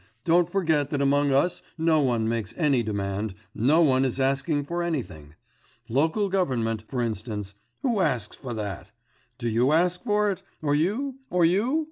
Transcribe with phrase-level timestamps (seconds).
[0.25, 4.81] Don't forget that among us no one makes any demand, no one is asking for
[4.81, 5.35] anything.
[5.89, 8.87] Local government, for instance who asks for that?
[9.37, 10.41] Do you ask for it?
[10.59, 11.79] or you, or you?